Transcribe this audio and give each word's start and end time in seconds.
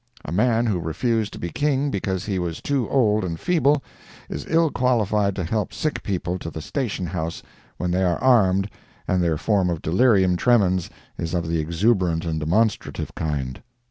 A 0.25 0.31
man 0.31 0.65
who 0.65 0.79
refused 0.79 1.31
to 1.33 1.37
be 1.39 1.49
king 1.51 1.91
because 1.91 2.25
he 2.25 2.39
was 2.39 2.59
too 2.59 2.89
old 2.89 3.23
and 3.23 3.39
feeble, 3.39 3.83
is 4.29 4.47
ill 4.49 4.71
qualified 4.71 5.35
to 5.35 5.43
help 5.43 5.71
sick 5.75 6.01
people 6.01 6.39
to 6.39 6.49
the 6.49 6.59
station 6.59 7.05
house 7.05 7.43
when 7.77 7.91
they 7.91 8.01
are 8.03 8.17
armed 8.17 8.67
and 9.07 9.21
their 9.21 9.37
form 9.37 9.69
of 9.69 9.83
delirium 9.83 10.37
tremens 10.37 10.89
is 11.19 11.35
of 11.35 11.47
the 11.47 11.59
exuberant 11.59 12.25
and 12.25 12.39
demonstrative 12.39 13.13
kind. 13.13 13.61